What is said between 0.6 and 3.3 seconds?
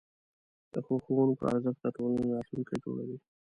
د ښو ښوونکو ارزښت د ټولنې راتلونکی جوړوي.